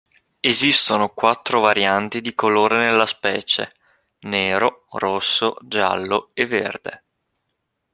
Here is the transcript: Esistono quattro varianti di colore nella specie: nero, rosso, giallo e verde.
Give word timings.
Esistono 0.39 1.09
quattro 1.09 1.59
varianti 1.59 2.21
di 2.21 2.33
colore 2.33 2.77
nella 2.79 3.05
specie: 3.05 3.71
nero, 4.21 4.85
rosso, 4.97 5.55
giallo 5.61 6.31
e 6.33 6.47
verde. 6.47 7.03